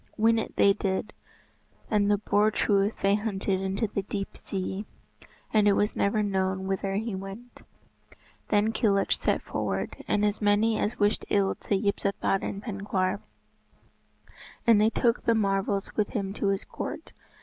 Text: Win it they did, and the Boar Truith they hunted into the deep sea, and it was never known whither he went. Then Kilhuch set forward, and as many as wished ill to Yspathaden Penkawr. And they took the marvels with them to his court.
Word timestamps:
Win 0.17 0.39
it 0.39 0.55
they 0.55 0.73
did, 0.73 1.13
and 1.91 2.09
the 2.09 2.17
Boar 2.17 2.49
Truith 2.49 2.95
they 3.03 3.13
hunted 3.13 3.61
into 3.61 3.85
the 3.85 4.01
deep 4.01 4.35
sea, 4.35 4.87
and 5.53 5.67
it 5.67 5.73
was 5.73 5.95
never 5.95 6.23
known 6.23 6.65
whither 6.65 6.95
he 6.95 7.13
went. 7.13 7.61
Then 8.47 8.71
Kilhuch 8.73 9.11
set 9.15 9.43
forward, 9.43 10.03
and 10.07 10.25
as 10.25 10.41
many 10.41 10.79
as 10.79 10.97
wished 10.97 11.23
ill 11.29 11.53
to 11.53 11.75
Yspathaden 11.79 12.61
Penkawr. 12.63 13.19
And 14.65 14.81
they 14.81 14.89
took 14.89 15.21
the 15.25 15.35
marvels 15.35 15.95
with 15.95 16.07
them 16.13 16.33
to 16.33 16.47
his 16.47 16.65
court. 16.65 17.11